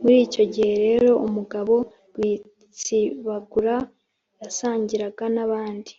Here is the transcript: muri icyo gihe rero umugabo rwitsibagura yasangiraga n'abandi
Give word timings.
muri 0.00 0.16
icyo 0.26 0.44
gihe 0.54 0.72
rero 0.84 1.10
umugabo 1.26 1.74
rwitsibagura 2.10 3.74
yasangiraga 4.42 5.24
n'abandi 5.34 5.92